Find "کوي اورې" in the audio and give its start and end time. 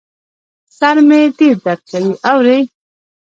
1.91-2.59